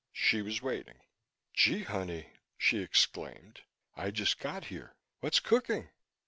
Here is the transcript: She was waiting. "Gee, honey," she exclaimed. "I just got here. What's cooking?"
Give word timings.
She 0.13 0.41
was 0.41 0.63
waiting. 0.63 0.99
"Gee, 1.53 1.83
honey," 1.83 2.31
she 2.57 2.81
exclaimed. 2.81 3.61
"I 3.95 4.09
just 4.09 4.39
got 4.39 4.63
here. 4.65 4.95
What's 5.19 5.39
cooking?" 5.39 5.89